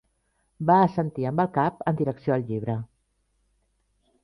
[0.69, 2.81] Va assentir amb el cap en direcció al llibre.